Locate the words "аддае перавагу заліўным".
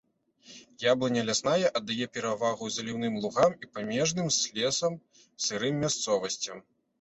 1.79-3.19